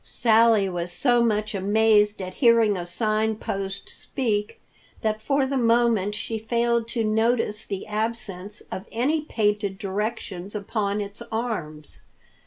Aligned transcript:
Sally 0.03 0.67
was 0.67 0.91
so 0.91 1.21
much 1.21 1.53
amazed 1.53 2.23
at 2.23 2.33
hearing 2.41 2.75
a 2.75 2.87
sign 2.87 3.35
post 3.35 3.87
speak 3.87 4.59
that 5.01 5.21
for 5.21 5.45
the 5.45 5.57
moment 5.59 6.15
she 6.15 6.39
failed 6.39 6.87
to 6.87 7.03
notice 7.03 7.65
the 7.65 7.85
absence 7.85 8.61
of 8.71 8.87
any 8.91 9.21
painted 9.21 9.77
directions 9.77 10.55
upon 10.55 11.01
its 11.01 11.21
arms. 11.31 12.01